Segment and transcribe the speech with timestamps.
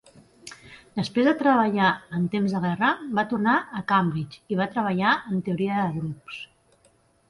[0.99, 1.91] Després de treballar
[2.21, 6.45] en temps de guerra, va tornar a Cambridge i va treballar en teoria de grups.